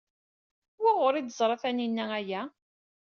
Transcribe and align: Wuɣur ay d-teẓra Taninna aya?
Wuɣur 0.81 1.13
ay 1.15 1.23
d-teẓra 1.23 1.55
Taninna 1.61 2.05
aya? 2.19 2.41